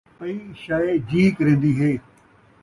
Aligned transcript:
پئی 0.17 0.35
شئے 0.61 0.91
جی 1.09 1.23
کریندی 1.37 1.73
ہے 1.79 1.91